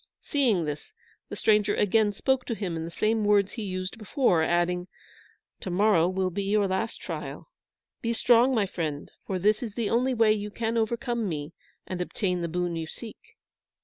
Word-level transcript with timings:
Seeing 0.23 0.65
this, 0.65 0.93
the 1.29 1.35
stranger 1.35 1.75
again 1.75 2.11
spoke 2.11 2.43
to 2.45 2.55
him 2.55 2.75
in 2.75 2.85
the 2.85 2.89
same 2.89 3.23
words 3.23 3.51
he 3.51 3.61
used 3.61 3.99
before, 3.99 4.41
adding, 4.41 4.87
"To 5.59 5.69
morrow 5.69 6.09
will 6.09 6.31
be 6.31 6.41
your 6.41 6.67
last 6.67 6.99
trial. 6.99 7.51
Be 8.01 8.11
strong, 8.11 8.55
my 8.55 8.65
friend, 8.65 9.11
for 9.27 9.37
this 9.37 9.61
is 9.61 9.75
the 9.75 9.91
only 9.91 10.15
way 10.15 10.31
you 10.33 10.49
can 10.49 10.75
overcome 10.75 11.29
me, 11.29 11.53
and 11.85 12.01
obtain 12.01 12.41
the 12.41 12.47
boon 12.47 12.75
you 12.75 12.87
seek." 12.87 13.37